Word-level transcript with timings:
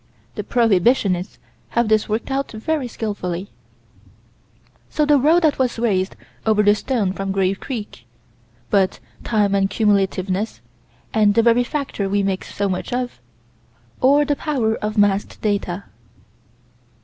The 0.33 0.43
prohibitionists 0.43 1.37
had 1.77 1.87
this 1.87 2.09
worked 2.09 2.31
out 2.31 2.53
very 2.53 2.87
skillfully. 2.87 3.51
So 4.89 5.05
the 5.05 5.19
row 5.19 5.39
that 5.39 5.59
was 5.59 5.77
raised 5.77 6.15
over 6.43 6.63
the 6.63 6.73
stone 6.73 7.13
from 7.13 7.31
Grave 7.31 7.59
Creek 7.59 8.07
but 8.71 8.99
time 9.23 9.53
and 9.53 9.69
cumulativeness, 9.69 10.59
and 11.13 11.35
the 11.35 11.43
very 11.43 11.63
factor 11.63 12.09
we 12.09 12.23
make 12.23 12.45
so 12.45 12.67
much 12.67 12.91
of 12.91 13.19
or 14.01 14.25
the 14.25 14.35
power 14.35 14.73
of 14.77 14.97
massed 14.97 15.39
data. 15.39 15.83